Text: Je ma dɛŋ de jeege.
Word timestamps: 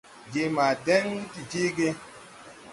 Je 0.31 0.43
ma 0.55 0.67
dɛŋ 0.85 1.05
de 1.33 1.39
jeege. 1.51 1.89